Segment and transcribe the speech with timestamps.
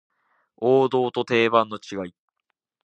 [0.57, 2.15] 王道と定番の違い